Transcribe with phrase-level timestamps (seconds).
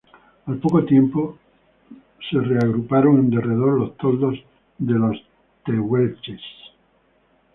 [0.47, 1.37] Al poco tiempo
[2.31, 4.35] fueron agrupándose en derredor los toldos
[4.79, 5.15] de los
[5.63, 6.41] tehuelches.